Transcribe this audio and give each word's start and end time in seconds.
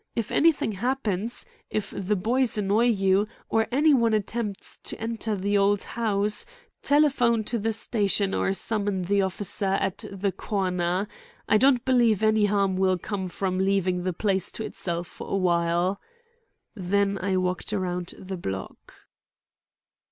If 0.15 0.31
anything 0.31 0.71
happens—if 0.71 1.93
the 1.95 2.15
boys 2.15 2.57
annoy 2.57 2.85
you, 2.85 3.27
or 3.49 3.67
any 3.71 3.93
one 3.93 4.15
attempts 4.15 4.79
to 4.85 4.99
enter 4.99 5.35
the 5.35 5.59
old 5.59 5.83
house, 5.83 6.43
telephone 6.81 7.43
to 7.43 7.59
the 7.59 7.71
station 7.71 8.33
or 8.33 8.51
summon 8.55 9.03
the 9.03 9.21
officer 9.21 9.73
at 9.75 10.03
the 10.11 10.31
corner. 10.31 11.07
I 11.47 11.57
don't 11.57 11.85
believe 11.85 12.23
any 12.23 12.45
harm 12.47 12.77
will 12.77 12.97
come 12.97 13.29
from 13.29 13.59
leaving 13.59 14.01
the 14.01 14.11
place 14.11 14.49
to 14.53 14.65
itself 14.65 15.05
for 15.05 15.29
a 15.31 15.37
while." 15.37 16.01
Then 16.73 17.19
I 17.21 17.37
walked 17.37 17.71
around 17.71 18.15
the 18.17 18.37
block. 18.37 18.95